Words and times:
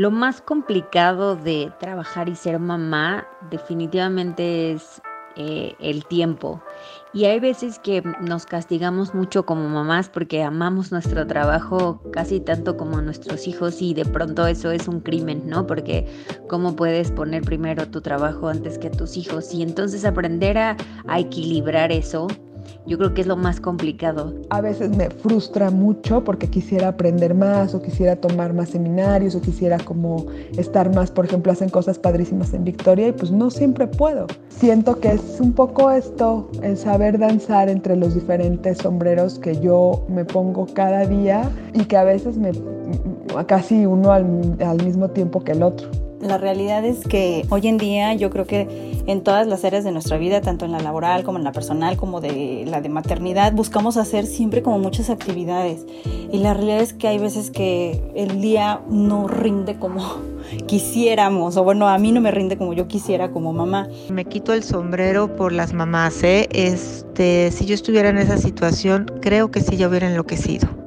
Lo 0.00 0.10
más 0.10 0.40
complicado 0.40 1.36
de 1.36 1.70
trabajar 1.78 2.30
y 2.30 2.34
ser 2.34 2.58
mamá 2.58 3.28
definitivamente 3.50 4.72
es 4.72 5.02
eh, 5.36 5.74
el 5.78 6.06
tiempo. 6.06 6.62
Y 7.12 7.26
hay 7.26 7.38
veces 7.38 7.78
que 7.78 8.02
nos 8.22 8.46
castigamos 8.46 9.12
mucho 9.12 9.44
como 9.44 9.68
mamás 9.68 10.08
porque 10.08 10.42
amamos 10.42 10.90
nuestro 10.90 11.26
trabajo 11.26 12.00
casi 12.14 12.40
tanto 12.40 12.78
como 12.78 13.02
nuestros 13.02 13.46
hijos 13.46 13.82
y 13.82 13.92
de 13.92 14.06
pronto 14.06 14.46
eso 14.46 14.70
es 14.70 14.88
un 14.88 15.00
crimen, 15.00 15.42
¿no? 15.44 15.66
Porque 15.66 16.06
cómo 16.48 16.76
puedes 16.76 17.12
poner 17.12 17.42
primero 17.42 17.86
tu 17.90 18.00
trabajo 18.00 18.48
antes 18.48 18.78
que 18.78 18.88
tus 18.88 19.18
hijos 19.18 19.52
y 19.52 19.62
entonces 19.62 20.06
aprender 20.06 20.56
a, 20.56 20.78
a 21.08 21.20
equilibrar 21.20 21.92
eso 21.92 22.26
yo 22.86 22.98
creo 22.98 23.14
que 23.14 23.20
es 23.20 23.26
lo 23.26 23.36
más 23.36 23.60
complicado. 23.60 24.34
A 24.50 24.60
veces 24.60 24.96
me 24.96 25.10
frustra 25.10 25.70
mucho 25.70 26.24
porque 26.24 26.48
quisiera 26.48 26.88
aprender 26.88 27.34
más 27.34 27.74
o 27.74 27.82
quisiera 27.82 28.16
tomar 28.16 28.52
más 28.52 28.70
seminarios 28.70 29.34
o 29.34 29.40
quisiera 29.40 29.78
como 29.78 30.26
estar 30.56 30.94
más, 30.94 31.10
por 31.10 31.24
ejemplo, 31.24 31.52
hacen 31.52 31.68
cosas 31.68 31.98
padrísimas 31.98 32.54
en 32.54 32.64
Victoria 32.64 33.08
y 33.08 33.12
pues 33.12 33.30
no 33.30 33.50
siempre 33.50 33.86
puedo. 33.86 34.26
Siento 34.48 34.98
que 35.00 35.12
es 35.12 35.40
un 35.40 35.52
poco 35.52 35.90
esto, 35.90 36.50
el 36.62 36.76
saber 36.76 37.18
danzar 37.18 37.68
entre 37.68 37.96
los 37.96 38.14
diferentes 38.14 38.78
sombreros 38.78 39.38
que 39.38 39.60
yo 39.60 40.04
me 40.08 40.24
pongo 40.24 40.66
cada 40.72 41.06
día 41.06 41.50
y 41.74 41.84
que 41.84 41.96
a 41.96 42.04
veces 42.04 42.36
me 42.36 42.52
casi 43.46 43.86
uno 43.86 44.12
al, 44.12 44.56
al 44.64 44.82
mismo 44.84 45.08
tiempo 45.10 45.42
que 45.42 45.52
el 45.52 45.62
otro. 45.62 45.88
La 46.20 46.36
realidad 46.36 46.84
es 46.84 47.06
que 47.06 47.46
hoy 47.48 47.66
en 47.66 47.78
día 47.78 48.12
yo 48.12 48.28
creo 48.28 48.46
que 48.46 49.02
en 49.06 49.22
todas 49.22 49.46
las 49.46 49.64
áreas 49.64 49.84
de 49.84 49.90
nuestra 49.90 50.18
vida, 50.18 50.42
tanto 50.42 50.66
en 50.66 50.72
la 50.72 50.80
laboral 50.80 51.24
como 51.24 51.38
en 51.38 51.44
la 51.44 51.52
personal, 51.52 51.96
como 51.96 52.20
de 52.20 52.64
la 52.66 52.82
de 52.82 52.90
maternidad, 52.90 53.54
buscamos 53.54 53.96
hacer 53.96 54.26
siempre 54.26 54.62
como 54.62 54.78
muchas 54.78 55.08
actividades. 55.08 55.86
Y 56.30 56.38
la 56.38 56.52
realidad 56.52 56.80
es 56.80 56.92
que 56.92 57.08
hay 57.08 57.18
veces 57.18 57.50
que 57.50 58.02
el 58.14 58.42
día 58.42 58.82
no 58.90 59.28
rinde 59.28 59.78
como 59.78 60.04
quisiéramos, 60.66 61.56
o 61.56 61.64
bueno, 61.64 61.88
a 61.88 61.96
mí 61.96 62.12
no 62.12 62.20
me 62.20 62.30
rinde 62.30 62.58
como 62.58 62.74
yo 62.74 62.86
quisiera 62.86 63.30
como 63.30 63.54
mamá. 63.54 63.88
Me 64.10 64.26
quito 64.26 64.52
el 64.52 64.62
sombrero 64.62 65.34
por 65.36 65.52
las 65.52 65.72
mamás, 65.72 66.22
¿eh? 66.22 66.48
Este, 66.52 67.50
si 67.50 67.64
yo 67.64 67.74
estuviera 67.74 68.10
en 68.10 68.18
esa 68.18 68.36
situación, 68.36 69.10
creo 69.22 69.50
que 69.50 69.60
sí 69.60 69.78
yo 69.78 69.88
hubiera 69.88 70.06
enloquecido 70.06 70.79